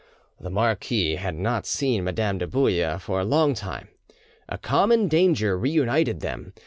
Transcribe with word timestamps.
The 0.39 0.49
marquis 0.49 1.17
had 1.17 1.35
not 1.35 1.67
seen 1.67 2.03
Madame 2.05 2.39
de 2.39 2.47
Bouille 2.47 2.97
for 2.99 3.19
a 3.19 3.23
long 3.23 3.53
time; 3.53 3.89
a 4.49 4.57
common 4.57 5.07
danger 5.07 5.55
reunited 5.55 6.21
them. 6.21 6.53